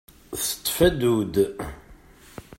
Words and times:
Teṭṭef 0.45 0.77
addud. 0.87 1.33